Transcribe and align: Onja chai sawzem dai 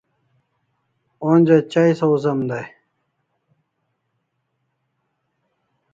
Onja 1.29 1.57
chai 1.73 1.91
sawzem 1.99 2.39
dai 2.49 2.65